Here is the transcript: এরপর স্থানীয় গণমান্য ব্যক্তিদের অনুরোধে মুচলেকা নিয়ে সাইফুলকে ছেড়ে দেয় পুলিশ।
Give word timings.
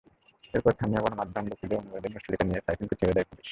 এরপর 0.53 0.71
স্থানীয় 0.71 1.01
গণমান্য 1.03 1.35
ব্যক্তিদের 1.45 1.79
অনুরোধে 1.81 2.09
মুচলেকা 2.13 2.43
নিয়ে 2.45 2.63
সাইফুলকে 2.65 2.95
ছেড়ে 2.99 3.15
দেয় 3.15 3.27
পুলিশ। 3.29 3.47